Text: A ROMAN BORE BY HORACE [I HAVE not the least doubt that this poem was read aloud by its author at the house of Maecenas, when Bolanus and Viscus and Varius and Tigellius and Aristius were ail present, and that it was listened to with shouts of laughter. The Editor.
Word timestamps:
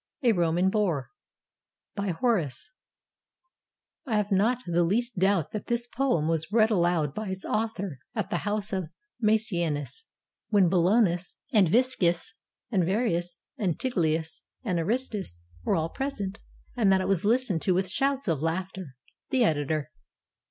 A 0.23 0.31
ROMAN 0.31 0.71
BORE 0.71 1.11
BY 1.93 2.09
HORACE 2.13 2.73
[I 4.07 4.17
HAVE 4.17 4.31
not 4.31 4.63
the 4.65 4.83
least 4.83 5.19
doubt 5.19 5.51
that 5.51 5.67
this 5.67 5.85
poem 5.85 6.27
was 6.27 6.51
read 6.51 6.71
aloud 6.71 7.13
by 7.13 7.27
its 7.27 7.45
author 7.45 7.99
at 8.15 8.31
the 8.31 8.37
house 8.37 8.73
of 8.73 8.89
Maecenas, 9.21 10.05
when 10.49 10.69
Bolanus 10.69 11.37
and 11.53 11.69
Viscus 11.69 12.33
and 12.71 12.81
Varius 12.83 13.37
and 13.59 13.77
Tigellius 13.79 14.41
and 14.63 14.79
Aristius 14.79 15.41
were 15.63 15.75
ail 15.75 15.89
present, 15.89 16.39
and 16.75 16.91
that 16.91 17.01
it 17.01 17.07
was 17.07 17.23
listened 17.23 17.61
to 17.61 17.75
with 17.75 17.87
shouts 17.87 18.27
of 18.27 18.41
laughter. 18.41 18.95
The 19.29 19.43
Editor. 19.43 19.91